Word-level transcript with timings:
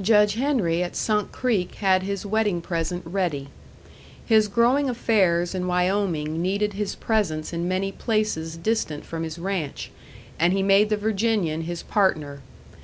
Judge 0.00 0.34
Henry 0.34 0.82
at 0.82 0.96
Sunk 0.96 1.30
Creek 1.30 1.76
had 1.76 2.02
his 2.02 2.26
wedding 2.26 2.60
present 2.60 3.04
ready. 3.06 3.46
His 4.26 4.48
growing 4.48 4.90
affairs 4.90 5.54
in 5.54 5.68
Wyoming 5.68 6.42
needed 6.42 6.72
his 6.72 6.96
presence 6.96 7.52
in 7.52 7.68
many 7.68 7.92
places 7.92 8.56
distant 8.56 9.04
from 9.06 9.22
his 9.22 9.38
ranch, 9.38 9.92
and 10.36 10.52
he 10.52 10.64
made 10.64 10.88
the 10.88 10.96
Virginian 10.96 11.60
his 11.60 11.84
partner. 11.84 12.40